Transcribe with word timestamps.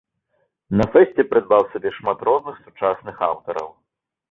На 0.79 0.87
фэсце 0.95 1.25
прыдбаў 1.33 1.61
сабе 1.75 1.93
шмат 1.99 2.25
розных 2.31 2.57
сучасных 2.65 3.25
аўтараў. 3.31 3.73